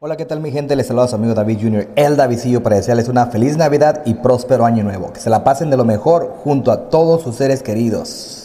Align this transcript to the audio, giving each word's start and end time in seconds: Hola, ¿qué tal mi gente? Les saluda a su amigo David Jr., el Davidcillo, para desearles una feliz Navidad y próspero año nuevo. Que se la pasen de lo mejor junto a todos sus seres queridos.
Hola, 0.00 0.16
¿qué 0.16 0.24
tal 0.24 0.38
mi 0.38 0.52
gente? 0.52 0.76
Les 0.76 0.86
saluda 0.86 1.06
a 1.06 1.08
su 1.08 1.16
amigo 1.16 1.34
David 1.34 1.58
Jr., 1.60 1.88
el 1.96 2.16
Davidcillo, 2.16 2.62
para 2.62 2.76
desearles 2.76 3.08
una 3.08 3.26
feliz 3.26 3.56
Navidad 3.56 4.02
y 4.04 4.14
próspero 4.14 4.64
año 4.64 4.84
nuevo. 4.84 5.12
Que 5.12 5.18
se 5.18 5.28
la 5.28 5.42
pasen 5.42 5.70
de 5.70 5.76
lo 5.76 5.84
mejor 5.84 6.36
junto 6.44 6.70
a 6.70 6.88
todos 6.88 7.22
sus 7.22 7.34
seres 7.34 7.64
queridos. 7.64 8.37